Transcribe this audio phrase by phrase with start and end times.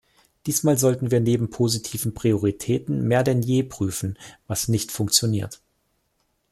[0.47, 5.61] Diesmal sollten wir neben positiven Prioritäten mehr denn je prüfen, was nicht funktioniert.